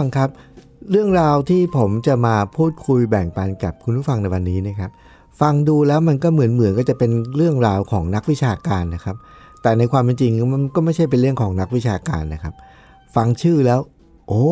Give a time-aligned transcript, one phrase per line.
[0.00, 0.30] ผู้ฟังครับ
[0.90, 4.90] เรื่องราวที่ผมจะมาพูดคุยแบ่งปันกับคุณผู้ฟังในวันนี้นะครับ
[5.40, 9.16] ฟังดูแล้วมันก็เหมือนเหมือนก็จะเป็นเรื่องราวของนักวิชาการนะครับ
[9.62, 12.54] แต่ในความเป็นจริงมันก็ไม่ใช่เป็นเรื่องของนักวิชาการนะครับ
[13.14, 13.80] ฟังชื่อแล้ว
[14.28, 14.44] โอ้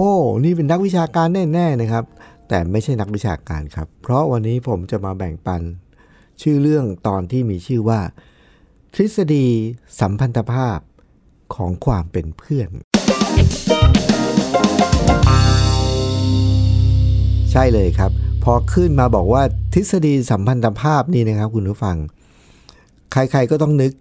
[0.45, 2.05] นี่เป็นนักวิชาการแน่ๆนะครับ
[2.49, 5.63] แต่ไม่ใช่นักวิชาการครับ เพราะวันนี้ผมจะมาแบ่งปัน
[6.43, 8.01] ชื่อเรื่องตอนที่มีชื่อว่า
[8.95, 9.47] ทฤษฎี
[10.01, 10.79] สัมพันธภาพ
[11.55, 12.69] ของความเป็นเพื่อน
[17.53, 18.11] ใช่เลยครับ
[18.45, 19.43] พอขึ้นมาบอกว่า
[19.75, 21.97] ทฤษฎีสัมพันธภาพนี่นะครับคุณผู้ฟัง
[23.13, 23.93] ใครๆก็ต้องนึก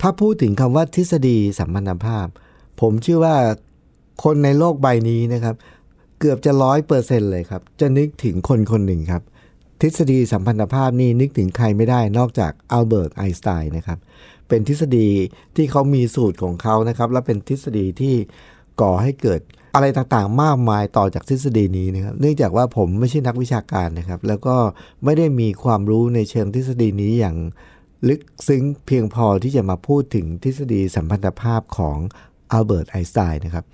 [0.00, 2.26] ถ้าพูดถึงคำว่าทฤษฎีสัมพันธภาพ
[2.80, 3.36] ผมเชื่อว่า
[4.24, 5.54] คนในโลกใบนี้นะครับ
[6.18, 9.22] เกือบจะร้อยเปอร์เซ็นเลยครับ จะนึกถึงคนคนหนึ่งครับ
[9.80, 13.98] ทฤษฎีสัมพันธภาพนี่นึกถึงใครไม่ได้นอกจากอัลเบิร์ตไอน์สไตน์นะครับ
[14.48, 15.08] เป็นทฤษฎี
[15.56, 18.14] ที่เขามีสูตรของเขานะครับ และเป็นทฤษฎีที่
[18.80, 19.40] ก่อให้เกิด
[19.74, 24.56] อะไรต่างๆ มากมายต่อจากทฤษฎีนี้นะครับ เนื่องจากว่าผมไม่ใช่นักวิชาการนะครับ แล้วก็
[25.04, 27.36] ไม่ได้มีความรู้ในเชิงทฤษฎีนี้อย่าง
[28.08, 31.98] ลึกซึ้งเพียงพอที่จะมาพูดถึงทฤษฎีสัมพันธภาพของ
[32.52, 33.64] อัลเบิร์ตไอน์สไตน์นะครับ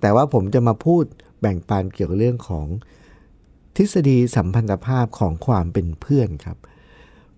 [0.00, 1.04] แต่ว่าผมจะมาพูด
[1.40, 2.66] แบ่งปันเกี่ยวกับเรื่องของ
[3.76, 6.58] ทฤษฎีสัมพันธภาพของความเป็นเพื่อนครับ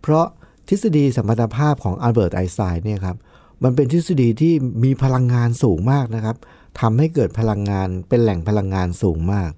[0.00, 0.27] เพราะ
[0.69, 3.16] ทฤษฎีสัมพันธภาพของอัลเบิร์ตไอน์สไตน์เนี่ยครับ
[3.64, 6.36] มันเป็นทฤษฎีที่มีพลังงานสูงมากนะครับ
[6.80, 9.50] ทำให้เกิดพลังงานเป็นแหล่งพลังงานสูงมาก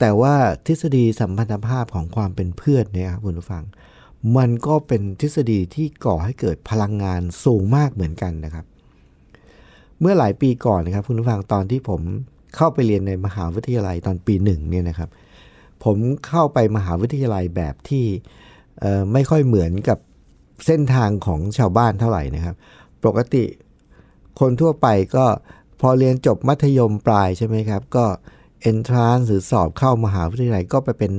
[0.00, 0.34] แต่ว่า
[0.66, 3.64] ทฤษฎีสัมพันธภาพของความเป็นเพื่อนเนี่ยครับคุณผู้ฟัง
[4.36, 8.64] มันก็เป็นทฤษฎีที่ก่อให้เกิดพลังงานสูงมากเหมือนกันนะครับ
[10.00, 12.00] เมื่อหลายปีก่อนนะครับคุณผู้ฟังตอนที่ผม
[12.56, 15.10] เข้าไปเรียนในมหาวิทยาลัยตอนปีหนึ่งเนี่ยนะครับ
[15.84, 15.96] ผม
[16.28, 18.04] เข้าไปมหาวิทยาลัยแบบที่
[19.12, 19.98] ไม่ค่อยเหมือนกับ
[20.66, 22.54] เส้นทางของชาวบ้านเท่าไหร่นะครับ
[23.04, 23.44] ปกติ
[24.40, 24.86] คนทั่วไป
[25.16, 25.26] ก็
[25.80, 28.04] พอเรียนจบมัธยมปลายใช่ไหมครับ ก็
[28.70, 31.12] entrance หรือสอบเข้ามหาวิทยาลัยก็ไปเป็น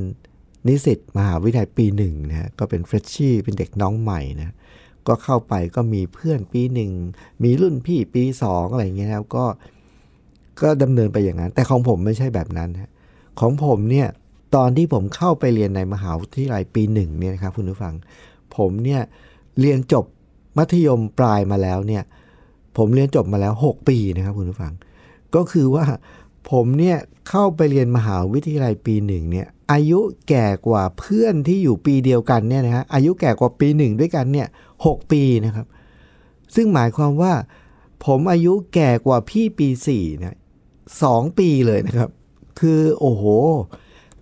[0.68, 4.56] นิสิตมหาวิทยาลัยปีหนึ่งนะก็เป็นเฟรชชี่เป็นเด็กน้องใหม่นะ
[5.08, 6.92] ก็เข้าไปก็มีเพื่อนปีหนึ่ง
[7.44, 9.46] มีรุ่นพี่ปีสองอะไรเงี้ยครับก็
[10.62, 12.92] ก็ดำเนินไปอย่างนั้น แต่ของผมไม่ใช่แบบนั้นฮะ
[13.40, 14.08] ของผมเนี่ย
[14.56, 17.94] ตอนที่ผมเข้าไปเรียนในมหาวิทยาลัยปีหนึ่งเนี่ยนะครับคุณผู้ฟัง
[18.58, 19.02] ผมเนี่ย
[19.60, 20.06] เรียนจบ
[20.58, 22.04] มัธยมปลายมาแล้วเนี่ย
[22.78, 24.74] ผมเรียนจบมาแล้ว 6 ปีนะครับคุณผู้ฟัง
[25.36, 25.86] ก็คือว่า
[26.52, 26.98] ผมเนี่ย
[27.30, 30.00] เข้าไปเรียนมหาวิทยาลัยปีหนึ่งเนี่ยอายุ
[30.30, 34.48] แก่กว่าเพื่อนที่อยู่ปีเดียวกันเนี่ยนะฮะอายุแก่กว่าปีหนึ่งด้วยกันเนี่ย
[34.86, 35.66] หปีนะครับ
[36.56, 37.34] ซึ่งหมายความว่า
[38.06, 40.38] ผมอายุแก่กว่าพี่ปี4นะ
[41.04, 42.10] สองปีเลยนะครับ
[42.60, 43.24] คือโอ้โห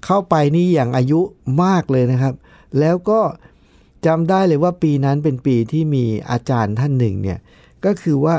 [0.05, 1.19] เข้าไปนี่อย่างอายุ
[1.63, 2.33] มากเลยนะครับ
[2.79, 3.19] แล้วก็
[4.05, 7.39] จำได้เลยว่าปีนั้นเป็นปีที่มีอาจารย์ท่านหนึ่งเนี่ย
[7.85, 8.35] ก็คือว่า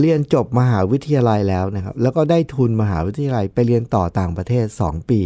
[0.00, 5.22] เรียนจบมหาวิทยาลัยแล้วนะครับ แล้วก็ได้ทุนมหาวิทยาลัยไปเรียนต่อต่างประเทศ 2 ปี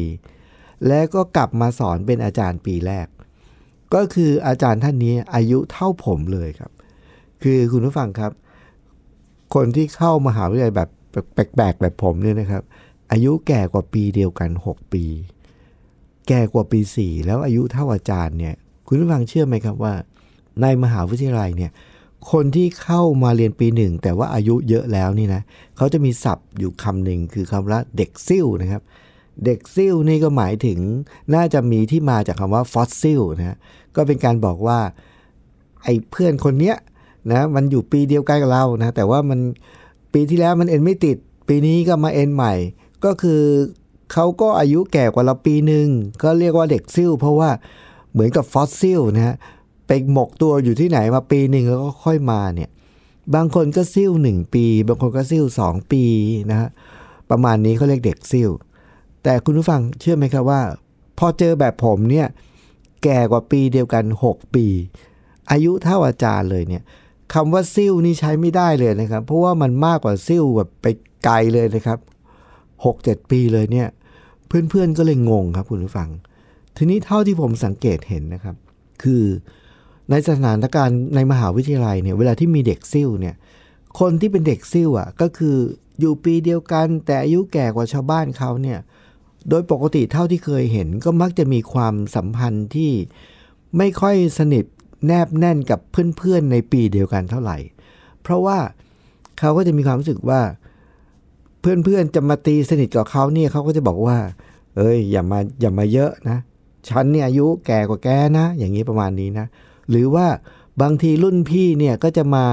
[0.89, 3.07] แล้วก็กลับมาสอนเป็นอาจารย์ปีแรก
[3.95, 6.73] ก็คืออาจารย์ท่านนี้อายุเท่าผมเลยครับ
[7.43, 8.33] คือคุณผู้ฟังครับ
[9.55, 10.91] คนที่เข้ามหาวิทยาลัยแบบ
[11.33, 12.63] แปลกๆแบบผมเนี่ยนะครับ
[13.13, 15.05] อายุแก่กว่าปีเดียวกัน 6 ปี
[16.29, 18.55] แก่กว่าปี 4 แล้วอายุเท่าอาจารย์เนี่ย
[18.87, 19.95] คุณผู้ฟังเชื่อไหมครับว่า
[20.63, 21.71] ในมหาวิทยาลัยเนี่ย
[22.33, 25.43] คนที่เข้ามาเรียนปีหนึ่งแต่ว่าอายุเยอะแล้วนี่นะ
[25.77, 28.83] เขาจะมีศัพท์อยู่คำหนึ่งคือคำว่าเด็กซิ่วนะครับ
[29.45, 30.79] เด็กซิ่วนี่ก็หมายถึง
[31.35, 33.57] น่าจะมีที่มาจากคำว่าฟอสซิลนะ
[33.97, 34.79] ก็เป็นการบอกว่า
[35.85, 36.77] ไอ้เพื่อนคนเนี้ย
[37.31, 39.41] นะมันอยู่ปีเดียวกันกับเรานะแต่ว่ามัน
[40.13, 41.17] ปีที่แล้วมันเอ็นไม่ติด
[41.49, 42.55] ปีนี้ก็มาเอ็นใหม่
[43.05, 43.43] ก็คือ
[44.13, 45.89] เขาก็อายุแก่กว่าเราปีหนึ่ง
[46.23, 47.51] ก็เรียกว่าเด็กซิ่วเพราะว่า
[48.13, 49.37] เหมือนกับฟอสซิลนะฮะ
[49.89, 52.71] ไปหมกตัวอยู่ที่ไหนมาปีหนึ่งแล้วก็ค่อยมาเนี่ย
[53.35, 56.05] บางคนก็ซิ่วหนึ่งปี บางคนก็ซิ่วสองปี
[56.51, 56.69] นะฮะ
[57.31, 58.51] ประมาณนี้เขาเรียกเด็กซิ่ว
[59.23, 60.61] แต่คุณผู้ฟังเชื่อไหมครับว่า
[61.19, 62.27] พอเจอแบบผมเนี่ย
[63.03, 64.67] แก่กว่าปีเดียวกัน 6 ปี
[65.51, 66.83] อายุเท่าอาจารย์เลยเนี่ย
[67.35, 70.87] คำว่าซิ่วนี่ใช้ไม่ได้เลยนะครับ เพราะว่ามันมากกว่าซิ่วแบบไป
[71.25, 71.99] ไกลเลยนะครับ
[72.65, 73.89] 6-7 ปีเลยเนี่ย
[74.47, 76.09] เพื่อนๆก็เลยงงครับคุณผู้ฟัง
[76.77, 78.57] ทีนี้เท่าที่ผมสังเกตเห็นนะครับ
[79.03, 79.25] คือ
[80.11, 83.35] ในสถานการณ์ในมหาวิทยาลัยเนี่ยเวลาที่มีเด็กซิ่วเนี่ย
[84.01, 85.57] คนที่เป็นเด็กซิ่วอะก็คือ
[86.01, 88.79] อยู่ปีเดียวกัน แต่อายุแก่กว่าชาวบ้านเขาเนี่ย
[89.49, 92.93] โดยปกติเท่าที่เคยเห็น ก็มักจะมีความสัมพันธ์ที่
[93.77, 94.65] ไม่ค่อยสนิท
[95.07, 97.57] แนบแน่นกับเพื่อนๆในปีเดียวกันเท่าไหร่
[98.23, 98.59] เพราะว่า
[99.39, 100.41] เขาก็จะมีความรู้สึกว่า
[101.61, 104.19] เพื่อนๆจะมาตีสนิทกับเขาเนี่ยเขาก็จะบอกว่า
[104.77, 106.39] เอ้ยอย่ามาอย่ามาเยอะนะ
[106.89, 108.09] ฉันเนี่ยอายุแก่กว่าแก
[108.39, 109.47] นะ อย่างนี้ประมาณนี้นะ
[109.91, 110.27] หรือว่า
[110.83, 112.45] บางทีรุ่นพี่เนี่ยก็จะมา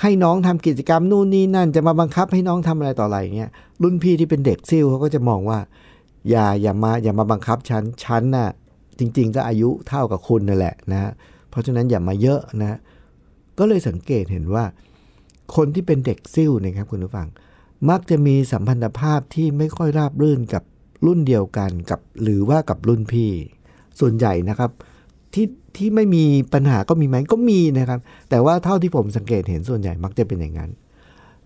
[0.00, 3.50] ให้น้องทำกิจกรรมนู่นนี่นั่น จะมาบังคับให้น้องทำอะไรต่ออะไรเงี้ย
[3.82, 5.58] รุ่นพี่ที่เป็นเด็กซิ่วเขาก็จะมองว่า
[6.30, 8.48] อย่าอย่ามาอย่ามาบังคับฉันฉันน่ะ
[8.98, 11.12] จริง ๆ ก็อายุเท่ากับคุณนั่นแหละนะ
[11.50, 12.78] เพราะฉะนั้นอย่ามาเยอะนะ
[13.58, 14.64] ก็เลยสังเกตเห็นว่า
[15.56, 17.28] คนที่เป็นเด็กซิ่วนะครับคุณผู้ฟัง
[17.90, 20.62] มักจะมีสัมพันธภาพที่ไม่ค่อยราบรื่นกับ
[21.06, 23.30] รุ่นเดียวกันกับ หรือว่ากับรุ่นพี่
[24.00, 24.70] ส่วนใหญ่นะครับ
[25.34, 25.46] ที่
[25.76, 26.24] ที่ไม่มี
[26.54, 28.00] ปัญหาก็มีไหมก็มีนะครับ
[28.30, 30.70] แต่ว่าเท่าที่ผมสังเกตเห็นส่วนใหญ่มักจะเป็นอย่างนั้น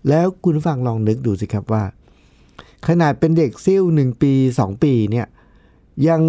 [0.09, 1.83] แล้วคุณฟังลองนึกดูสิครับว่า
[2.87, 5.27] ขนาดเป็นเด็กซิ่วหนึ่งปีสองปีเนี่ย
[6.07, 6.21] ยัง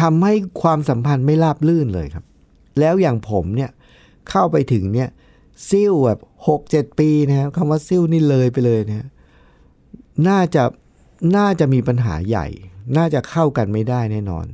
[0.00, 2.24] ทำให้ความสัมพันธ์ไม่ราบลื่นเลยครับ
[2.80, 3.70] แล้วอย่างผมเนี่ย
[4.30, 5.08] เข้าไปถึงเนี่ย
[5.68, 9.08] ซิ่วแบบหกเจ็ดปีนะครับคำว่าซิ่วนี่เลยไปเลยนะ
[10.28, 10.62] น่าจะ
[11.36, 12.46] น่าจะมีปัญหาใหญ่
[12.96, 14.46] น่าจะเข้ากันไม่ได้แน่นอน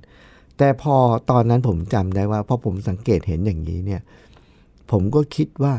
[0.65, 0.97] แต่พอ
[1.31, 4.01] ตอนนั้นผมจำได้ว่าพอผมสังเกตเห็นอย่างนี้เนี่ย
[4.91, 5.75] ผมก็คิดว่า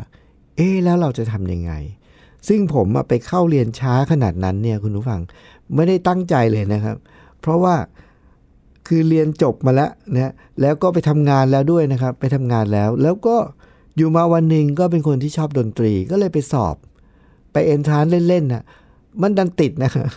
[0.56, 1.71] เอ๊แล้วเราจะทำยังไง
[2.47, 5.21] ซึ่งผมไปเข้าเรียนช้าขนาดนั้นเนี่ยคุณผู้ฟัง
[5.75, 6.95] ไม่ได้ตั้งใจเลยนะครับ
[7.41, 7.75] เพราะว่า
[8.88, 13.36] คือเรียนจบมาแล้วนะแล้วก็ไปทำงานแล้วด้วยนะครับ ไปทำงานแล้ว แล้วก็
[13.97, 16.75] อยู่มาวันหนึ่งก็เป็นคนที่ชอบดนตรีก็เลยไปสอบ
[17.51, 18.63] ไปเอนทรานเล่นๆนะ
[19.21, 20.07] มันดันติดนะครับ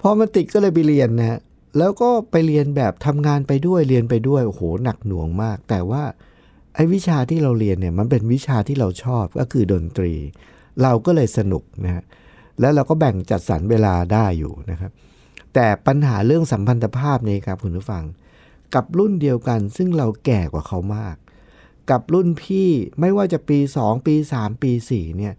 [0.00, 1.38] พอมันติดก็เลยไปเรียนนะ
[1.78, 6.02] แล้วก็ไปเรียนแบบทำงานไปด้วยเรียนไปด้วยโอ้โหหนักหน่วงมาก แต่ว่า
[6.74, 10.12] ไอ้วิชาที่เราเรียนเนี่ยมันเป็นวิชาที่เราชอบก็คือดนตรี
[10.82, 12.04] เราก็เลยสนุกนะฮะ
[12.60, 14.92] แล้วเราก็แบ่งจัดสรรเวลาได้อยู่นะครับ
[15.54, 18.04] แต่ปัญหาเรื่องสัมพันธภาพนี้ครับคุณผู้ฟัง
[18.74, 21.16] กับรุ่นเดียวกันซึ่งเราแก่กว่าเขามาก
[21.90, 22.68] กับรุ่นพี่
[23.00, 25.34] ไม่ว่าจะปี 2 ปี 3 ปี 4 เนี่ย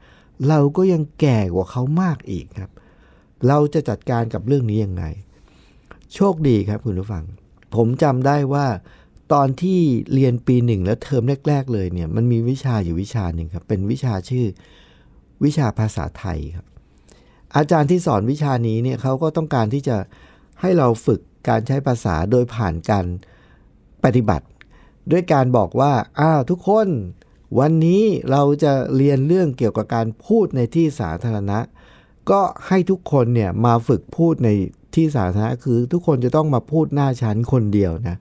[0.47, 2.71] เราก็ยังแก่กว่าเขามากอีกครับ
[3.47, 5.05] เราจะจัดการกับเรื่องนี้ยังไง
[6.15, 7.23] โชคดีครับคุณผู้ฟัง
[7.75, 8.65] ผมจำได้ว่า
[9.33, 9.79] ตอนที่
[10.13, 14.45] เรียนปีหนึ่งแล้วเทอมแรก ๆ เลยเนี่ยมันมีวิชาอยู่วิชาหนึ่งครับ เป็นวิชาชื่อ
[15.43, 16.65] วิชาภาษาไทยครับ
[17.55, 19.97] อาจารย์ที่สอนวิชานี้เนี่ยเขาก็ต้องการที่จะ
[20.61, 21.19] ให้เราฝึก
[21.49, 23.05] การใช้ภาษาโดยผ่านการ
[24.03, 24.45] ปฏิบัติ
[25.11, 26.87] ด้วยการบอกว่าอ้าวทุกคน
[27.59, 31.59] วันนี้เราจะเรียนเรื่องเกี่ยวกับการพูดในที่สาธารณะ
[32.31, 34.49] ก็ให้ทุกคนเนี่ยมาฝึกพูดใน
[34.95, 38.17] ที่สาธารณะคือทุกคนจะต้องมาพูดหน้าชั้นคนเดียวนะ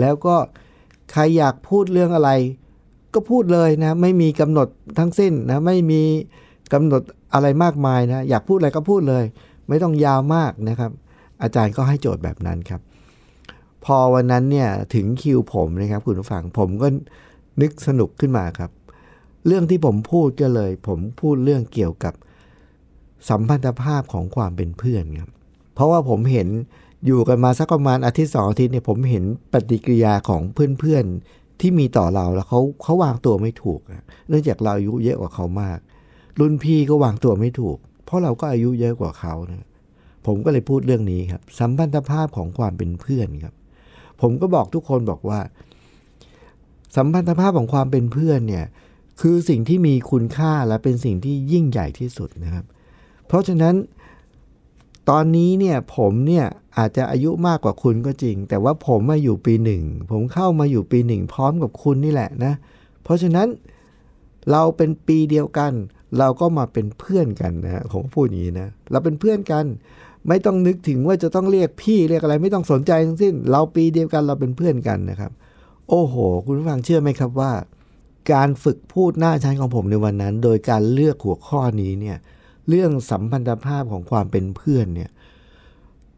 [0.00, 0.36] แล้วก็
[1.12, 2.30] ใครอยากพูดเรื่องอะไร
[3.14, 4.68] ก็พูดเลยนะ ไม่มีกำหนด
[4.98, 6.02] ทั้งสิ้นนะไม่มี
[6.72, 7.02] กำหนด
[7.34, 9.24] อะไรมากมายนะอยากพูดอะไรก็พูดเลย
[9.68, 10.90] ไม่ต้องยาวมากนะครับ
[11.42, 12.80] อาจารย์ก็ให้โจทย์แบบนั้นครับ
[13.84, 16.88] พอวันนั้นเนี่ยถึงคิวผมนะครับ คุณผู้ฟังผมก็
[17.60, 18.70] นึกสนุกขึ้นมาครับ
[19.46, 22.14] เรื่องที่ผมพูดก็เลย ผมพูดเรื่องเกี่ยวกับ
[23.28, 25.30] สัมพันธภาพของความเป็นเพื่อนครับ
[25.76, 26.48] เพราะว่าผมเห็น
[27.06, 30.42] อยู่กันมาสักประมาณอาทิตย์สองอาทิตย์เนี่ยผมเห็นปฏิกิริยาของ
[30.78, 33.80] เพื่อนๆที่มีต่อเราแล้วเขาเขาวางตัวไม่ถูก
[34.28, 35.78] เนื่องจากเราอายุเยอะกว่าเขามาก
[36.40, 39.66] รุ่นพี่ก็วางตัวไม่ถูก เพราะเราก็อายุเยอะกว่าเขานะ
[40.26, 43.54] ผมก็เลยพูดเรื่องนี้ครับ สัมพันธภาพของความเป็นเพื่อนครับ
[44.20, 45.40] ผมก็บอกทุกคนบอกว่า
[46.96, 48.66] สัมพันธภาพของความเป็นเพื่อนเนี่ย
[49.20, 52.64] คือสิ่งที่มีคุณค่าและเป็นสิ่งที่ยิ่งใหญ่ที่สุดนะครับ
[53.26, 53.74] เพราะฉะนั้น
[55.10, 56.46] ตอนนี้เนี่ยผมเนี่ย
[56.78, 62.54] อาจจะอายุมากกว่าคุณก็จริง แต่ว่าผมมาอยู่ปีหนึ่งผมเข้ามาอยู่ปีหนึ่งพร้อมกับคุณนี่แหละนะ
[63.02, 63.48] เพราะฉะนั้น
[64.50, 65.72] เราเป็นปีเดียวกัน
[66.18, 69.64] เราก็มาเป็นเพื่อนกันนะผมพูดอย่างนี้นะเราเป็นเพื่อนกัน
[70.28, 75.32] ไม่ต้องนึกถึงว่าจะต้องเรียกพี่เรียกอะไร ไม่ต้องสนใจทั้งสิ้น เราปีเดียวกันเราเป็นเพื่อนกันนะครับ
[75.88, 77.52] โอ้โห คุณผู้ฟังเชื่อไหมครับว่า
[78.32, 82.16] การฝึกพูดหน้าชั้นของผมในวันนั้น โดยการเลือกหัวข้อนี้เนี่ย
[82.68, 85.10] เรื่องสัมพันธภาพของความเป็นเพื่อนเนี่ย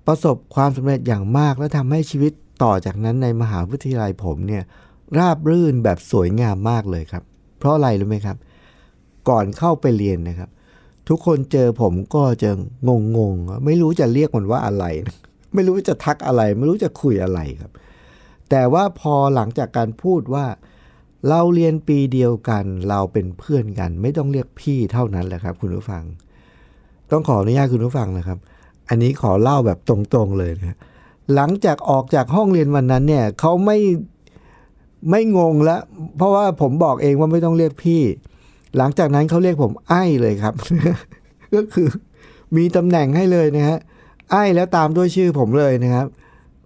[0.07, 4.63] ประสบความสำเร็จอย่างมากและทำให้ชีวิตต่อจากนั้นในมหาวิทยาลัยผมเนี่ย
[5.19, 7.23] ราบรื่นแบบสวยงามมากเลยครับ
[7.59, 8.37] เพราะอะไรรู้ไหมครับ
[9.29, 10.51] ก่อนเข้าไปเรียนนะครับ
[11.09, 12.51] ทุกคนเจอผมก็จะ
[12.89, 14.85] งงงไม่รู้จะเรียกมันว่าอะไร
[15.55, 17.73] ไม่รู้จะทักอะไร ไม่รู้จะคุยอะไรครับ
[18.51, 20.47] แต่ว่าพอหลังจากการพูดว่า
[21.29, 26.05] เราเรียนปีเดียวกัน เราเป็นเพื่อนกัน ไม่ต้องเรียกพี่เท่านั้นแหละครับ คุณผู้ฟัง
[27.11, 28.39] ต้องขออนุญาตคุณผู้ฟังนะครับ
[28.89, 30.77] อันนี้ขอเล่าแบบตรงๆเลยนะ
[31.35, 33.79] หลังจากออกจากห้องเรียนวันนั้นเนี่ยเขาไม่
[35.11, 35.81] ไม่งงแล้ว
[36.17, 38.03] เพราะว่าผมบอกเองว่าไม่ต้องเรียกพี่
[38.77, 40.55] หลังจากนั้นเขาเรียกผมไอ้เลยครับ
[41.55, 41.89] ก็คือ
[42.57, 43.79] มีตำแหน่งให้เลยนะฮะ
[44.31, 46.07] ไอ้แล้วตามด้วยชื่อผมเลยนะครับ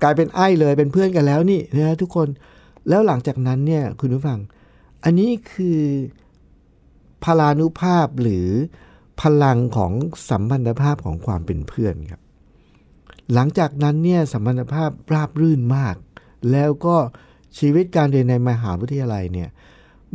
[0.03, 2.29] กลายเป็นไอ้เลยเป็นเพื่อนกันแล้วนี่นะทุกคน
[2.89, 4.39] แล้วหลังจากนั้นเนี่ยคุณผู้ฟัง
[5.05, 5.81] อันนี้คือ
[7.25, 8.49] พลานุภาพหรือ
[9.21, 9.93] พลังของ
[10.31, 12.21] สัมพันธภาพของความเป็นเพื่อนครับ
[13.35, 15.97] หลังจากนั้นเนี่ยสัมพันธภาพราบรื่นมาก
[16.53, 16.97] แล้วก็
[17.59, 19.49] ชีวิตการเรียนในมหาวิทยาลัยเนี่ย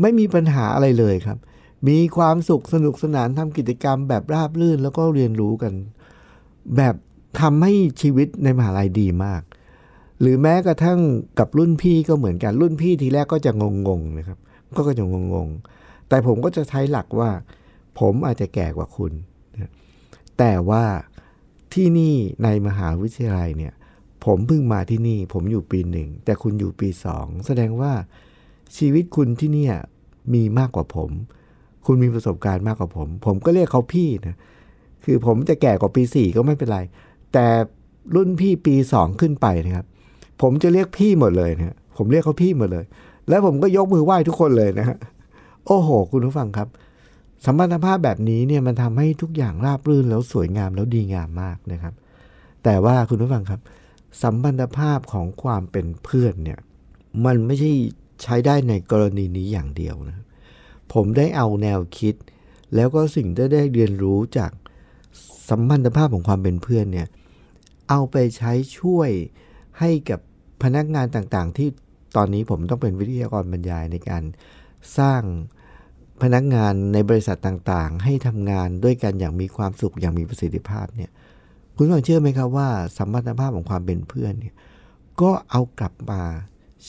[0.02, 1.38] ไม่มีปัญหาอะไรเลยครับ
[1.88, 5.74] มีความสุขสนุกสนานทำกิจกรรมแบบราบรื่นแล้วก็เรียนรู้กัน
[6.78, 6.96] แบบ
[7.42, 9.42] ทำให้ชีวิตในมหาลัยดีมาก
[10.22, 11.00] หรือแม้กระทั่ง
[11.40, 14.38] กับรุ่นพี่ก็เหมือนกันรุ่นพี่ทีแรกก็จะงงๆนะครับ
[14.76, 17.30] ก็ก็จะงงๆแต่ผมก็จะใช้หลักว่า
[18.00, 19.12] ผมอาจจะแก่กว่าคุณ
[19.54, 19.72] นะ
[20.38, 20.84] แต่ว่า
[21.74, 23.74] ที่นี่ในมหาวิทยาลัยเนี่ย
[24.26, 27.94] ผมเพิ่งมาที่นี่ ผมอยู่ปีหนึ่ง แต่คุณอยู่ปีสอง แสดงว่า
[28.78, 29.76] ชีวิตคุณที่เนี่ย
[30.34, 31.12] มีมากกว่าผม
[31.86, 34.38] คุณมีประสบการณ์มากกว่าผม ผมก็เรียกเขาพี่นะ
[35.04, 36.80] คือผมจะแก่กว่าปีสี่ก็ไม่เป็นไร
[37.34, 37.46] แต่
[38.16, 39.86] รุ่นพี่ปีสองขึ้นไปนะครับ
[40.42, 42.86] ผมจะเรียกพี่หมดเลยนะผมเรียกเขาพี่หมดเลย
[43.30, 44.98] แล้วผมก็ยกมือไหว้ทุกคนเลยนะฮะ
[45.66, 46.68] โอ้โห คุณผู้ฟังครับ
[47.46, 51.94] สัมพันธภาพแบบนี้เนี่ยมันทำให้ทุกอย่างราบรื่นแล้วสวยงามแล้วดีงามมากนะครับ
[52.64, 53.62] แต่ว่าคุณผู้ฟังครับ
[54.22, 56.60] สัมพันธภาพของความเป็นเพื่อนเนี่ย
[57.26, 57.72] มันไม่ใช่
[58.24, 60.26] ใช้ได้ในกรณีนี้อย่างเดียวนะ
[60.94, 62.16] ผมได้เอาแนวคิด
[62.76, 64.52] แล้วก็สิ่งที่ได้เรียนรู้จาก
[65.50, 67.08] สัมพันธภาพของความเป็นเพื่อนเนี่ย
[67.90, 69.10] เอาไปใช้ช่วย
[69.80, 70.20] ให้กับ
[70.64, 71.70] พนักงานต่างๆ ที่
[72.16, 74.24] ตอนนี้ผมต้องเป็นวิทยากรบรรยายในการ
[74.98, 75.22] สร้าง
[76.22, 81.12] พนักงานในบริษัทต่างๆ ให้ทำงานด้วยกันอย่างมีความสุขอย่างมีประสิทธิภาพเนี่ย
[81.76, 84.56] คุณฟังเชื่อไหมครับว่าสมพันธภาพของความเป็นเพื่อนเนี่ย
[85.22, 86.22] ก็เอากลับมา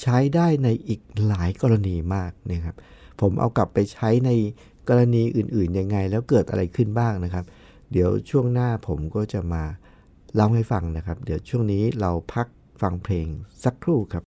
[0.01, 2.77] ใช้ได้ในอีกหลายกรณีมากนะครับ
[3.21, 4.31] ผมเอากลับไปใช้ใน
[4.89, 7.45] กรณีอื่นๆยังไง แล้วเกิดอะไรขึ้นบ้างนะครับ
[7.93, 9.63] เดี๋ยวช่วงหน้าผมก็จะมา
[10.35, 12.47] เล่าให้ฟังนะครับ เดี๋ยวช่วงนี้เราพัก
[12.83, 13.27] ฟังเพลง
[13.65, 14.23] สักครู่ครับ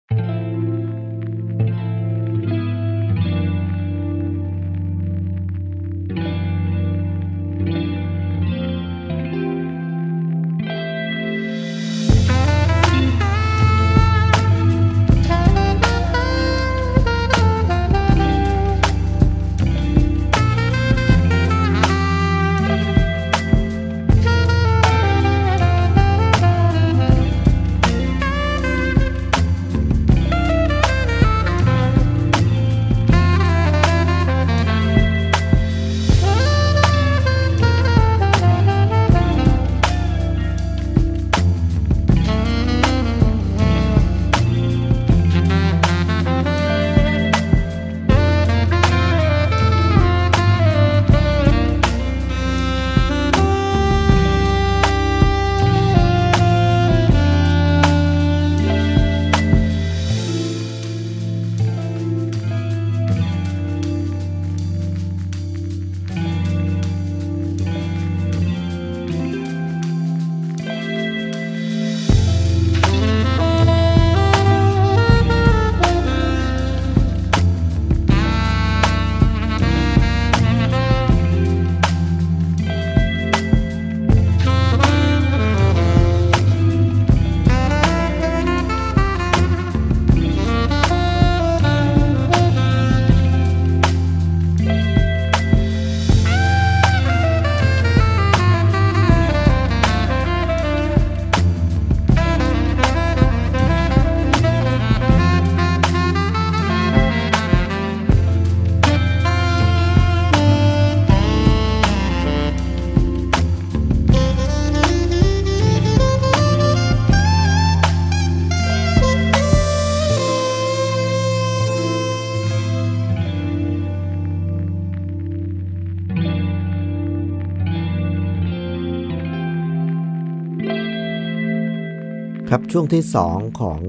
[132.54, 133.80] ครับช่วงที่ 2 ของ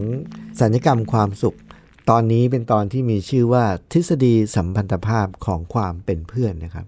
[0.61, 1.57] สัญญกรรมความสุข
[2.09, 6.85] ตอนนี้เป็นตอนที่มีชื่อว่าทฤษฎีสัมพันธภาพของความเป็นเพื่อนนะครับ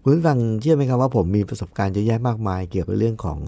[0.00, 3.38] คุณฟังเชื่อไหมครับว่าผมมีประสบการณ์เยอะแยะมากมาย เกี่ยวกับเรื่องของ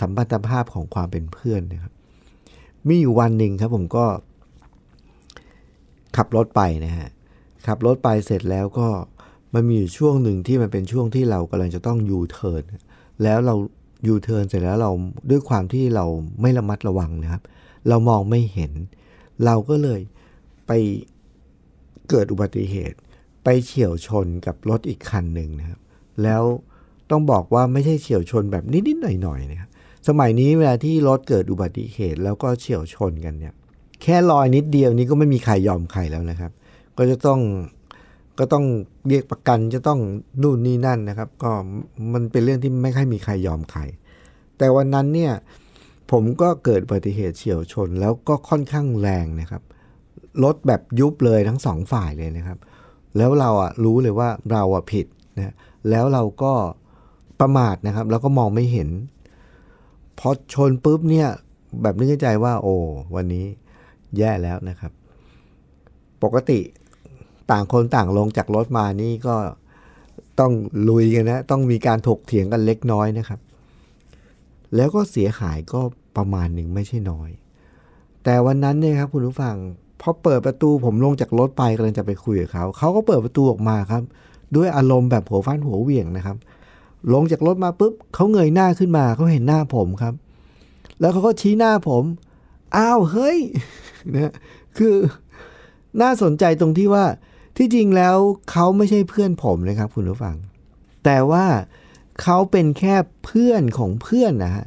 [0.00, 1.92] สัมพันธภาพของความเป็นเพื่อนนะครับ
[2.88, 4.06] มีอยู่วันหนึ่งครับผมก็
[6.16, 7.08] ขับรถไปนะฮะ
[7.66, 8.88] ขับรถไปเสร็จแล้วก็
[9.54, 12.62] มันมีอยู่ช่วงหนึ่งที่มันเป็นช่วงที่เรากำลังจะต้องยูเทิร์น
[13.22, 13.54] แล้วเรา
[14.06, 14.90] ยูเทิร์นเสร็จแล้วเรา
[15.30, 16.04] ด้วยความที่เรา
[16.40, 17.42] ไม่ระมัดระวังนะครับ
[17.88, 18.72] เรามองไม่เห็น
[19.44, 20.00] เราก็เลย
[20.66, 20.72] ไป
[22.08, 22.98] เกิดอุบัติเหตุ
[23.44, 25.80] ไปเฉียวชนกับรถอีกคันหนึ่งนะครับ
[26.22, 26.42] แล้ว
[27.10, 29.70] ต้องบอกว่าไม่ใช่เฉียวชนแบบนิดๆหน่อยๆนะครับ
[30.08, 33.54] สมัยนี้เวลาที่รถเกิดอุบัติเหตุแล้วก็เฉียวชนกันเนี่ย
[34.02, 36.52] แค่รอยนิดเดียวนี้ก็ไม่มีใครยอมใครแล้วนะครับ
[36.98, 37.40] ก็จะต้อง
[38.38, 38.64] ก็ต้อง
[39.08, 40.00] เรียกประกันจะต้อง
[40.42, 41.50] นู่นนี่นั่นนะครับ ก็
[42.12, 43.80] มันเป็นเรื่องที่ไม่ค่อยมีใครยอมใคร
[44.58, 45.32] แต่วันนั้นเนี่ย
[46.10, 49.62] ผมก็เกิดอุบัติเหตุเฉียวชน แล้วก็ค่อนข้างแรงนะครับ
[50.44, 52.58] รถแบบยุบเลยทั้งสองฝ่ายเลยนะครับ
[53.16, 55.54] แล้วเราอะรู้เลยว่าเราอะผิดนะ
[55.90, 56.52] แล้วเราก็
[57.40, 58.88] ประมาทนะครับ แล้วก็มองไม่เห็น
[60.18, 61.28] พอชนปุ๊บเนี่ย
[61.82, 62.74] แบบนึกในใจว่า โอ้
[63.16, 63.44] วันนี้
[64.18, 64.92] แย่แล้วนะครับ
[66.22, 66.58] ปกติ
[67.50, 69.36] ต่างคนต่างลงจากรถมานี่ก็
[70.40, 70.52] ต้อง
[70.88, 73.40] ลุยกันนะ ต้องมีการถกเถียงกันเล็กน้อยนะครับ
[74.76, 75.80] แล้วก็เสียหายก็
[76.16, 77.30] ประมาณหนึ่งไม่ใช่น้อย
[78.24, 79.56] แต่วันนั้นเนี่ยครับคุณผู้ฟัง
[80.00, 84.02] พอเปิดประตูผมลงจากรถไปกำลังจะไปคุยกับเขา เขาก็เปิดประตูออกมาครับ
[84.56, 86.36] ด้วยอารมณ์แบบหัวฟันหัวเวี่ยงนะครับ
[87.12, 90.14] ลงจากรถมาปุ๊บเขาเงยหน้าขึ้นมาเขาเห็นหน้าผมครับ
[91.00, 92.04] แล้วเขาก็ชี้หน้าผม
[92.76, 93.38] อ้าวเฮ้ย
[94.14, 94.32] นะ
[94.78, 94.94] คือ
[96.00, 97.04] น่าสนใจตรงที่ว่า
[97.58, 98.16] ที่จริงแล้ว
[98.50, 100.36] เขาไม่ใช่เพื่อนผมนะครับ คุณผู้ฟัง
[101.04, 101.46] แต่ว่า
[102.22, 104.66] เขาเป็นแค่เพื่อนของเพื่อนนะฮะ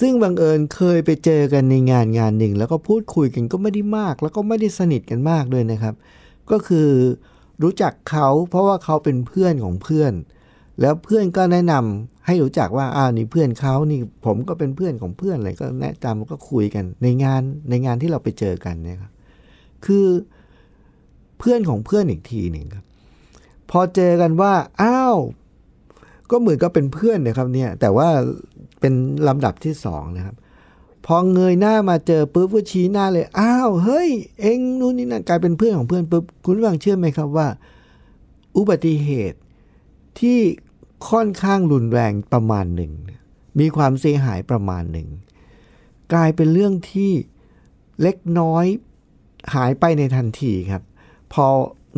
[0.00, 5.94] ซึ่งบังเอิญเคยไปเจอกันในงานงานหนึ่ง แล้วก็พูดคุยกันก็ไม่ได้มาก แล้วก็ไม่ได้สนิทกันมากด้วยนะครับ
[6.50, 6.88] ก็คือ
[7.62, 10.12] รู้จักเขาเพราะว่าเขาเป็นเพื่อนของเพื่อน
[10.80, 19.12] แล้วเพื่อนก็แนะนำให้รู้จักว่าอ้าวนี่เพื่อนเขานี่ผมก็เป็นเพื่อนของเพื่อนอะไรก็แนะนำก็คุยกันในงานในงานที่เราไปเจอกันเนี่ยครับ
[19.86, 20.06] คือ
[21.44, 22.84] เพื่อนของเพื่อนอีกทีหนึ่งครับ
[23.70, 25.16] พอเจอกันว่าอ้าว
[26.30, 28.08] ก็เหมือนก็เป็นเพื่อนนะครับเนี่ยแต่ว่า
[28.80, 28.92] เป็น
[29.28, 30.36] ลำดับที่สองนะครับ
[31.06, 37.48] พอเงยหน้ามาเจอปุ๊บก็ชี้หน้าเลยอ้าวเฮ้ย เองนู่นนี่นั่นกลายเป็นเพื่อนของเพื่อนปุ๊บคุณฟังเชื่อไหมครับว่า
[38.56, 39.38] อุบัติเหตุ
[40.20, 40.38] ที่
[41.08, 42.92] ค่อนข้างรุนแรงประมาณหนึ่ง
[43.58, 45.08] มีความเสียหายประมาณหนึ่ง
[46.12, 47.12] กลายเป็นเรื่องที่
[48.02, 48.64] เล็กน้อย
[49.54, 50.82] หายไปในทันทีครับ
[51.32, 51.46] พอ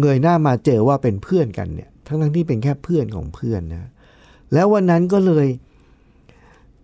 [0.00, 3.90] เงยหน้ามาเจอว่าเป็นเพื่อนกันเนี่ย ทั้งทั้งที่เป็นแค่เพื่อนของเพื่อนนะ
[4.52, 5.46] แล้ววันนั้นก็เลย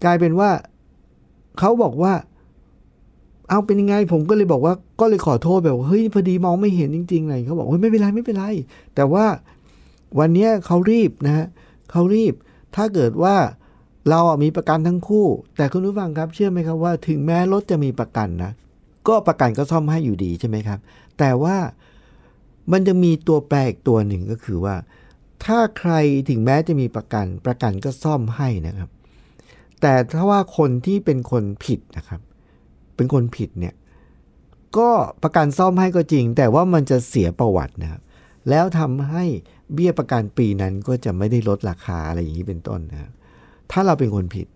[0.04, 0.50] กลายเป็นว่า
[1.58, 2.12] เขาบอกว่า
[3.48, 8.44] เอาเป็นยังไง ผมก็เลยบอกว่า ก็เลยขอโทษแบบเฮ้ยพอดีมองไม่เห็นจริงๆเลยเขาบอกเฮ้ยไม่เป็นไรไม่เป็นไร
[8.94, 9.26] แต่ว่า
[10.18, 11.46] วันนี้เขารีบนะฮะ
[11.90, 12.34] เขารีบ
[12.76, 13.36] ถ้าเกิดว่า
[14.10, 18.52] เราอะมีประกันทั้งคู่ แต่คุณผู้ฟังครับ เชื่อไหมครับว่า ถึงแม้รถจะมีประกันนะ
[19.08, 20.78] ก็ประกันก็ซ่อมให้อยู่ดีใช่ไหมครับ
[21.18, 21.56] แต่ว่า
[22.72, 24.76] มันจะมีตัวแปรอีกตัวหนึ่งก็คือว่า
[25.44, 25.92] ถ้าใคร
[26.28, 28.90] ถึงแม้จะมีประกัน ประกันก็ซ่อมให้นะครับ
[29.80, 32.20] แต่ถ้าว่าคนที่เป็นคนผิดนะครับ
[32.96, 33.74] เป็นคนผิดเนี่ย
[34.78, 34.90] ก็
[35.22, 38.02] ประกันซ่อมให้ก็จริง แต่ว่ามันจะเสียประวัตินะครับ
[38.48, 39.24] แล้วทำให้
[39.74, 43.12] เบี้ยประกันปีนั้นก็จะไม่ได้ลดราคาอะไรอย่างนี้เป็นต้นนะครับ
[43.72, 44.46] ถ้าเราเป็นคนผิด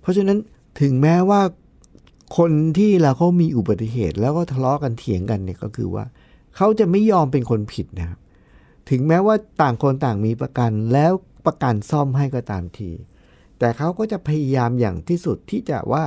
[0.00, 0.38] เพราะฉะนั้น
[0.80, 1.40] ถึงแม้ว่า
[2.38, 6.04] คนที่เราเขามีอุบัติเหตุแล้วก็ทะเลาะกันเถียงกันเนี่ยก็คือว่า
[6.56, 8.18] เขาจะไม่ยอมเป็นคนผิดนะครับ
[8.90, 11.12] ถึงแม้ว่าต่างคนต่างมีประกันแล้ว
[11.46, 12.90] ประกันซ่อมให้ก็ตามที
[13.58, 16.04] แต่เขาก็จะพยายามอย่างที่สุดที่จะว่า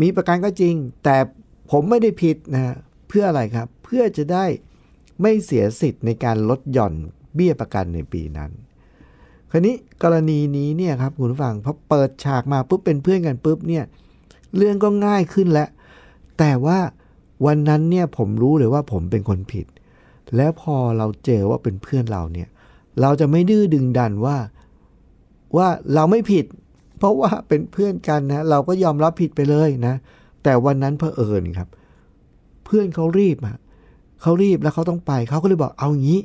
[0.00, 1.16] มีประกันก็จริง แต่
[1.70, 2.76] ผมไม่ได้ผิดนะ
[3.08, 4.44] เพื่ออะไรครับ เพื่อจะได้
[5.22, 6.94] ไม่เสียสิทธิ์ในการลดหย่อน
[7.34, 8.50] เบี้ยประกันในปีนั้น
[9.50, 13.84] คราวนี้กรณีนี้เนี่ยครับคุณผู้ฟังพอเปิดฉากมาปุ๊บเป็นเพื่อนกันปุ๊บเนี่ย
[14.56, 15.68] เรื่องก็ง่ายขึ้นแล้ว
[16.38, 16.78] แต่ว่า
[17.44, 19.66] วันนั้นเนี่ยผมรู้เลยว่าผมเป็นคนผิด
[20.36, 22.48] แล้วพอเราเจอว่าเป็นเพื่อนเราเนี่ย
[23.00, 24.36] เราจะไม่ดื้อดึงดันว่า
[25.56, 26.44] ว่าเราไม่ผิด
[26.98, 29.94] เพราะว่าเป็นเพื่อนกันนะ เราก็ยอมรับผิดไปเลยนะ
[30.42, 31.68] แต่วันนั้นเพอเอิญครับ
[32.64, 33.56] เพื่อนเขารีบอะ
[34.22, 36.20] เขารีบแล้วเขาต้องไปเขาก็เลยบอกเอางี้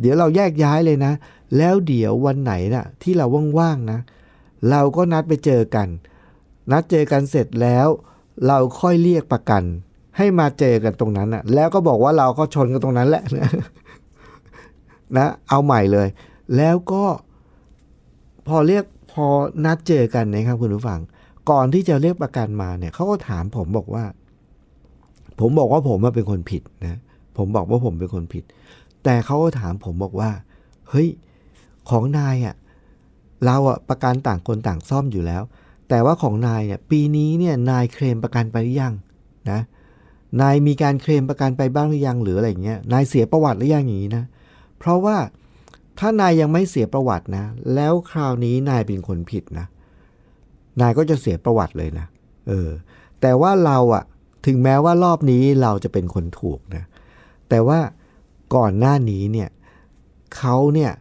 [0.00, 1.12] เดี๋ยวเราแยกย้ายเลยนะ
[1.56, 3.26] แล้วเดี๋ยววันไหนนะ่ะ ที่เรา
[3.58, 3.98] ว่างๆนะ
[4.70, 5.88] เราก็นัดไปเจอกัน
[6.72, 7.88] นัดเจอกันเสร็จแล้ว
[8.46, 9.62] เราค่อยเรียกประกัน
[10.16, 13.50] ให้มาเจอกันตรงนั้นนะแล้วก็บอกว่าเราก็ชนกันตรงนั้นแหละนะ
[15.16, 16.08] นะเอาใหม่เลย
[16.56, 17.02] แล้วก็
[18.48, 19.26] พอเรียกพอ
[19.64, 21.00] นัดเจอกันนะครับคุณผู้ฟัง
[21.50, 24.04] ก่อนที่จะเรียกประกันมาเนี่ยเขาก็ถามผมบอกว่า
[25.40, 27.00] ผมบอกว่าผมเป็นคนผิดนะ
[27.36, 28.44] ผมบอกว่าผมเป็นคนผิด
[29.04, 30.30] แต่เขาก็ถามผมบอกว่า
[30.90, 31.08] เฮ้ย
[31.90, 32.56] ของนายอะ่ะ
[33.44, 35.42] เราอะ่ะประกันต่างคนต่างซ่อมอยู่แล้ว
[35.88, 38.94] แต่ว่าของนายเนี่ยปีนี้เนี่ยนายเคลมประกันไปหรือยัง
[39.50, 39.60] นะ
[40.40, 44.24] นายมีการเคลมประกันไปบ้างหรือยังหรืออะไรเงี้ยนายเสียประวัติหรือยังอย่างนี้นะ
[44.78, 45.16] เพราะว่า
[45.98, 47.44] ถ้านายยังไม่เสียประวัตินะ
[47.74, 49.66] แล้วคราวนี้นายเป็นคนผิดนะ
[50.80, 52.06] นายก็จะเสียประวัติเลยนะ
[52.48, 52.70] เออ
[53.20, 54.04] แต่แต่ว่าเราอะ
[54.46, 56.84] ถึงแม้ว่ารอบนี้เราจะเป็นคนถูกนะ
[57.48, 57.78] แต่ว่า
[58.54, 59.48] ก่อนหน้านี้เนี่ย
[60.36, 60.92] เขาเนี่ย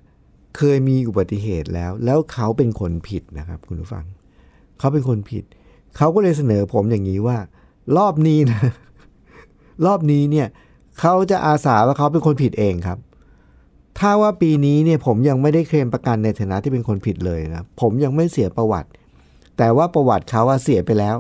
[0.58, 4.06] เคยมีอุบัติเหตุแล้ว แล้วเขาเป็นคนผิดนะครับ คุณผู้ฟัง
[4.80, 5.44] เขาเป็นคนผิด
[5.98, 7.38] เขาก็เลยเสนอผมอย่างนี้ว่า
[7.98, 8.62] รอบนี้นะ
[9.86, 10.48] รอบนี้เนี่ย
[11.00, 13.00] เขาจะอาสาว่าเขาเป็นคนผิดเองครับ
[14.00, 18.90] ถ้าว่าปีนี้เนี่ยผมยังไม่ได้เคลมประกันในฐานะที่เป็นคนผิดเลยนะผมยังไม่เสียประวัติ
[19.58, 21.16] แต่ว่าประวัติเขาอะเสียไปแล้ว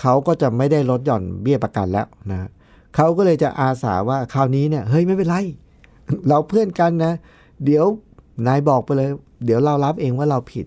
[0.00, 2.48] เขาก็จะไม่ได้ลดหย่อนเบี้ยประกันแล้วนะ
[2.96, 5.36] เขาก็เลยจะอาสาว่าคราวนี้เนี่ยเฮ้ยไม่เป็นไร
[6.28, 7.12] เราเพื่อนกันนะ
[7.64, 7.84] เดี๋ยว
[8.46, 9.10] นายบอกไปเลย
[9.44, 10.66] เดี๋ยวเรารับเองว่าเราผิด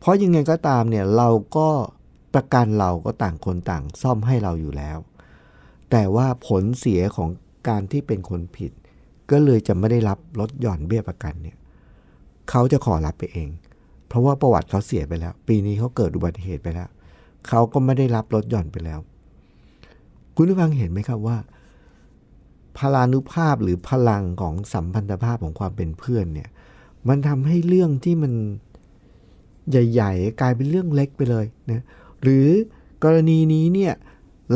[0.00, 1.68] เพราะยังไงก็ตามเนี่ยเราก็
[2.34, 4.98] ประกันเราก็ต่างคนต่างซ่อมให้เราอยู่แล้ว
[5.90, 7.28] แต่ว่าผลเสียของ
[7.68, 8.72] การที่เป็นคนผิด
[9.30, 11.56] ก็เลยจะไม่ได้รับลดหย่อนเบี้ยประกันเนี่ย
[12.50, 13.48] เขาจะขอรับไปเอง
[14.08, 16.88] เพราะว่าประวัติเขาเสียไปแล้ว ปีนี้เขาเกิดอุบัติเหตุไปแล้ว
[17.48, 19.00] เขาก็ไม่ได้รับลดหย่อนไปแล้ว
[20.34, 21.38] คุณผู้ฟังเห็นไหมครับว่า
[22.76, 26.48] พลานุภาพหรือพลังของสัมพันธภาพของความเป็นเพื่อนเนี่ย
[27.08, 28.32] มันทำให้เรื่องที่มัน
[29.70, 31.82] ใหญ่ ๆ กลายเป็นเรื่องเล็กไปเลยนะ
[32.22, 32.46] หรือ
[33.04, 33.92] กรณีนี้เนี่ย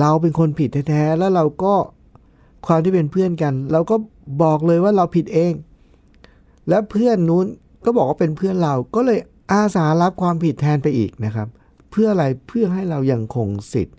[0.00, 1.74] เราเป็นคนผิดแท้ๆแล้วเราก็
[2.66, 3.96] ความที่เป็นเพื่อนกัน เราก็
[4.42, 5.52] บอกเลยว่าเราผิดเอง
[6.68, 7.46] แล้วเพื่อนนู้น
[7.84, 9.18] ก็บอกว่าเป็นเพื่อนเราก็เลย
[9.52, 11.48] อาสารับความผิดแทนไปอีกนะครับ
[11.90, 13.96] เพื่ออะไรเพื่อให้เรายังคงสิทธิ์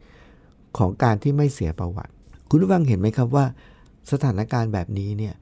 [0.77, 2.11] ของการที่ไม่เสียประวัติ
[2.49, 3.45] คุณผู้ฟังเห็นไหมครับว่า
[4.11, 5.33] สถานการณ์แบบนี้เนี่ย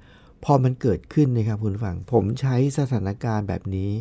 [0.44, 3.92] พอมันเกิดขึ้นนะครับคุณผู้ฟังผมใช้สถานการณ์แบบนี้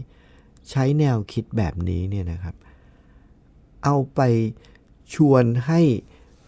[0.71, 2.55] ใช้แนวคิดแบบนี้เนี่ยนะครับ
[3.85, 4.21] เอาไป
[5.15, 5.81] ชวนให้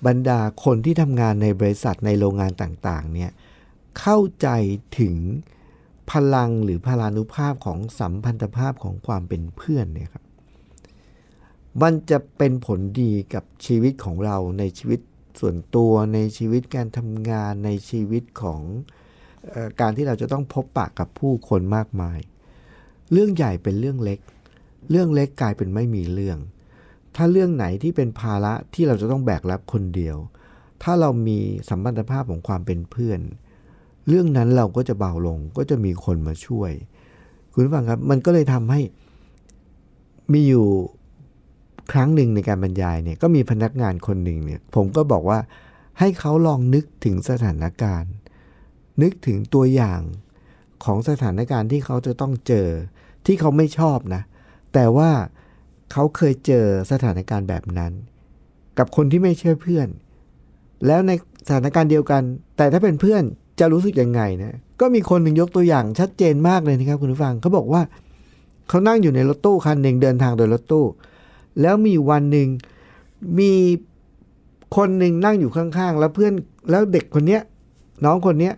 [0.07, 3.31] บรรดาคนที่ทำงานในบริษัทในโรงงานต่างๆเนี่ย
[4.01, 4.49] เข้าใจ
[4.99, 5.17] ถึง
[6.11, 10.25] พลังหรือพลานุภาพของสัมพันธภาพของความเป็นเพื่อนเนี่ยครับ
[11.83, 15.01] มันจะเป็นผลดีกับชีวิตของเราในชีวิต
[15.41, 18.61] ส่วนตัวในชีวิตการทำงานในชีวิตของ
[19.53, 22.19] ออการที่เราจะต้องพบปะกับผู้คนมากมาย
[23.13, 24.19] เรื่องใหญ่เป็นเรื่องเล็ก
[24.91, 26.39] เรื่องเล็กกลายเป็นไม่มีเรื่อง
[27.17, 30.17] ถ้าเรื่องไหนที่เป็นภาระที่เราจะต้องแบกรับคนเดียว
[30.83, 33.21] ถ้าเรามีสัมพันธภาพของความเป็นเพื่อน
[34.09, 36.73] เรื่องนั้นเราก็จะเบาลงก็จะมีคนมาช่วย
[37.53, 38.81] คุณฟังครับมันก็เลยทำให้
[40.33, 40.67] มีอยู่
[41.93, 45.39] ครั้งหนึ่งในการบรรยายเนี่ยก็มีพนักงานคนหนึ่งเนี่ยผมก็บอกว่า
[45.99, 48.13] ให้เขาลองนึกถึงสถานการณ์
[49.03, 50.01] นึกถึงตัวอย่าง
[50.85, 52.69] ของสถานการณ์ที่เขาจะต้องเจอ
[53.27, 54.23] ที่เขาไม่ชอบนะ
[54.75, 55.11] แต่ว่า
[55.93, 57.93] เขาเคยเจอสถานการณ์แบบนั้น
[58.79, 59.89] กับคนที่ไม่เชื่อเพื่อน
[60.87, 61.13] แล้วใน
[61.47, 62.23] สถานการณ์เดียวกัน
[62.57, 63.23] แต่ถ้าเป็นเพื่อน
[63.61, 67.83] จะรู้สึกยังไงนะก็มีคนหนึ่งยกตัวอย่างชัดเจนมากเลยนะครับคุณผู้ฟังเขาบอกว่า
[68.69, 70.85] เขานั่งอยู่ในรถตู้คันหนึ่งเดินทางโดยรถตู้
[71.61, 72.49] แล้วมีวันหนึ่ง
[73.39, 73.53] มี
[74.77, 76.33] คนหนึ่งนั่งอยู่ข้างๆ แล้วเพื่อน
[76.71, 77.41] แล้วเด็กคนเนี้ย
[78.05, 78.55] น้องคนเนี้ย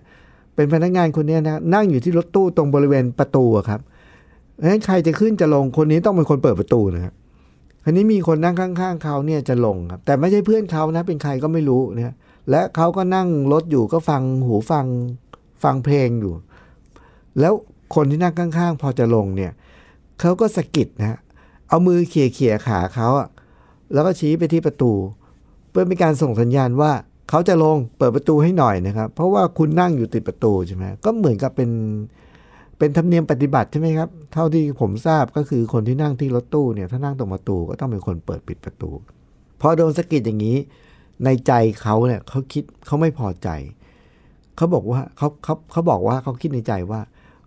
[0.54, 3.80] เป็นพนักงานคนเนี้ยนะนั่งอยู่ที่รถตู้ตรงบริเวณประตูครับ
[4.68, 7.14] งั้นใครจะขึ้นจะลงคนนี้ต้องเป็นคนเปิดประตูนะครับ
[7.84, 12.14] คันนี้มีคนนั่งข้างๆเขาเนี่ยจะลงครับ แต่ไม่ใช่เพื่อนเขานะ เป็นใครก็ไม่รู้นะ
[12.50, 14.86] และเขาก็นั่งรถอยู่ก็ฟังหูฟัง
[15.64, 16.34] ฟังเพลงอยู่
[17.40, 17.52] แล้ว
[17.94, 19.52] คนที่นั่งข้างๆ พอจะลงเนี่ย
[20.20, 21.18] เขาก็สะกิดนะฮะ
[21.68, 23.28] เอามือเขี่ยเขี่ยขาเขาอะ
[23.92, 24.92] แล้วก็ชี้ไปที่ประตู
[25.70, 26.92] เพื่อเป็นการส่งสัญญาณว่า
[27.30, 31.70] เขาจะลงเปิดประตูให้หน่อยนะครับ เพราะว่าคุณนั่งอยู่ติดประตูใช่ไหมก็เหมือนกับเป็น
[32.78, 38.90] เป็นธรรมเนียมปฏิบัติใช่ไหมครับ เท่าที่ผมทราบก็คือคนที่นั่งที่รถตู้เนี่ยถ้านั่งตรงประตูก็ต้องเป็นคนเปิดปิดประตู
[39.60, 40.56] พอโดนสะกิดอย่างนี้
[41.24, 43.48] ในใจเขาเนี่ยเขาคิดเขาไม่พอใจ
[44.56, 47.00] เขาบอกว่าเขาเขาเขาบอกว่าเขาคิดในใจว่า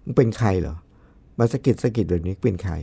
[0.03, 0.75] มึงเป็นใครเหรอ
[1.37, 2.73] มาสะกิดสะกิดแบบนี้เป็นใคร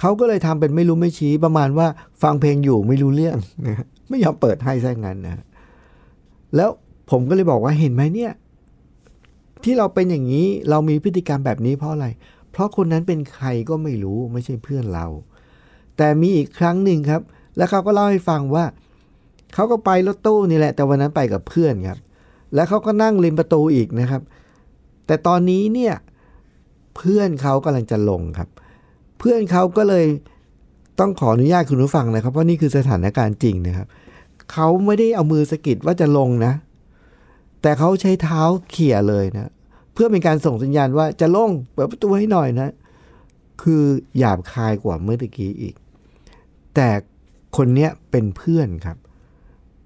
[0.00, 1.86] เขาก็เลยทำเป็นไม่รู้ไม่ชี้ประมาณว่า
[2.22, 5.44] ฟังเพลงอยู่ไม่รู้เรื่องนะไม่ยอมเปิดให้ซะงั้นนะ
[6.56, 6.70] แล้ว
[7.10, 8.32] ผมก็เลยบอกว่าเห็นไหมเนี่ย
[9.64, 12.06] ที่เราเป็นอย่างนี้เรามีพฤติกรรมแบบนี้เพราะอะไร
[12.50, 15.06] เพราะคนนั้นเป็นใครก็ไม่รู้ไม่ใช่เพื่อนเรา
[15.96, 17.22] แต่มีอีกครั้งหนึ่งครับ
[17.56, 18.64] แล้วเขาก็เล่าให้ฟังว่า
[19.54, 21.98] เขาก็ไปรถตู้นี่แหละ แต่วันนั้นไปกับเพื่อนครับ
[22.54, 24.22] แล้วเขาก็นั่งริมประตูอีกนะครับ
[25.06, 25.94] แต่ตอนนี้เนี่ย
[26.96, 28.48] เพื่อนเขากำลังจะลงครับ
[29.18, 30.06] เพื่อนเขาก็เลย
[31.00, 33.86] ต้องขออนุญาตคุณผู้ฟังนะครับเพราะนี่คือสถานการณ์จริงนะครับ
[34.52, 36.52] เขาไม่ได้เอามือสะกิดว่าจะลงนะ
[37.62, 39.52] แต่เขาใช้เท้าเขี่ยเลยนะ
[39.92, 42.70] เพื่อเป็นการส่งสัญญาณว่าจะลงเปิดประตูให้หน่อยนะ
[43.62, 43.84] คือ
[44.18, 45.74] หยาบคายกว่าเมื่อกี้อีก
[46.74, 46.88] แต่
[47.56, 48.96] คนเนี้ยเป็นเพื่อนครับ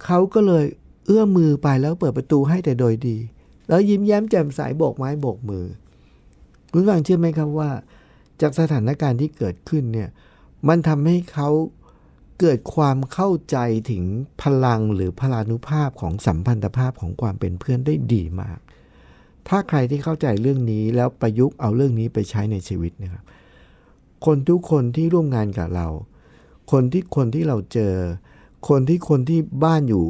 [0.04, 0.64] เขาก็เลย
[1.06, 3.16] เอื้อมมือไปแล้วเปิดประตูให้แต่โดยดี
[3.68, 5.64] แล้วยิ้มแย้มแจ่มใสโบกไม้โบกมือ
[6.72, 7.70] คุณฟังเชื่อไหมครับว่า
[8.40, 10.08] จากสถานการณ์ที่เกิดขึ้นเนี่ย
[10.68, 11.48] มันทำให้เขา
[12.42, 13.56] เกิดความเข้าใจ
[13.90, 14.04] ถึง
[14.42, 18.58] พลังหรือพลานุภาพของสัมพันธภาพของความเป็นเพื่อนได้ดีมาก
[19.48, 23.24] ถ้าใครที่เข้าใจเรื่องนี้แล้วประยุกต์เอาเรื่องนี้ไปใช้ในชีวิตนะครับ
[24.26, 25.88] คนทุกคนที่ร่วมงานกับเรา
[26.72, 27.94] คนที่คนที่เราเจอ
[28.68, 30.04] คนที่คนที่บ้านอยู่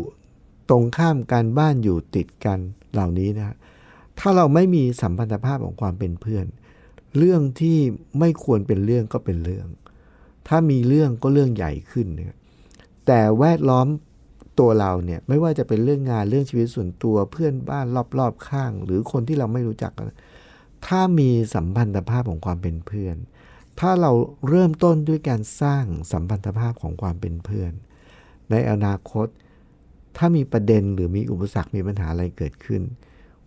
[0.71, 2.59] ตรงข้ามกันบ้านอยู่ติดกัน
[2.93, 3.57] เหล่านี้นะ
[4.19, 6.47] ถ้าเราไม่มีสัมพันธภาพของความเป็นเพื่อน
[7.19, 7.79] เรื่องที่
[8.19, 9.67] ไม่ควรเป็นเรื่องก็เป็นเรื่อง
[10.49, 12.39] ถ้ามีเรื่องก็เรื่องใหญ่ขึ้นนะ
[13.07, 13.87] แต่แวดล้อม
[14.61, 17.87] ตัวเราเนี่ยไม่ว่าจะเป็นเรื่องงานเรื่องชีวิตส่วนตัวเพื่อนบ้าน
[18.19, 20.07] รอบๆข้าง หรือคนที่เราไม่รู้จักกัน
[20.87, 23.17] ถ้ามีสัมพันธภาพของความเป็นเพื่อน
[23.81, 24.13] ถ้าเรา
[24.49, 27.73] เริ่มต้นด้วยการสร้างสัมพันธภาพของความเป็นเพื่อน
[28.51, 29.27] ในอนาคต
[30.17, 32.83] ถ้ามีประเด็นหรือมีอุปสรรคมีปัญหาอะไรเกิดขึ้น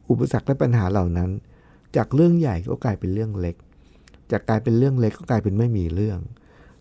[0.10, 1.30] อุปสรรคและปัญหาเหล่านั้น
[1.96, 3.56] จากเรื่องใหญ่ก็กลายเป็นเรื่องเล็ก
[4.32, 6.20] จากกลายเป็นเรื่องเล็กก็กลายเป็นไม่มีเรื่อง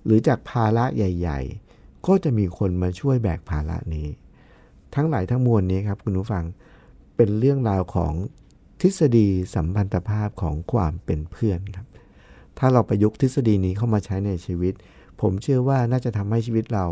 [0.05, 1.41] หรือจากภาระใหญ่
[1.75, 4.09] ๆ ก็จะมีคนมาช่วยแบกภาระนี้
[4.95, 6.45] ทั้งหลายทั้งมวลนี้ครับคุณผู้ฟัง
[7.17, 8.13] เป็นเรื่องราวของ
[8.81, 11.87] ทฤษฎีสัมพันธภาพของความเป็นเพื่อนครับ
[12.59, 14.75] ถ้าเราประยุกต์ทฤษฎีนี้เข้ามาใช้ในชีวิต
[15.21, 16.87] ผมเชื่อว่าน่าจะทำให้ชีวิตเรา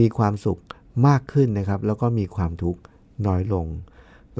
[0.00, 0.60] มีความสุข
[1.06, 2.80] มากขึ้นนะครับ แล้วก็มีความทุกข์
[3.26, 3.66] น้อยลง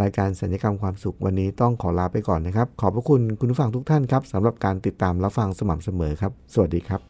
[0.02, 7.09] รายการสัญญกรรมความสุขวันนี้ต้องขอลาไปก่อนนะครับ ขอบพระคุณคุณผู้ฟังทุกท่านครับสำหรับการติดตามรับฟังสม่ำเสมอครับ สวัสดีครับ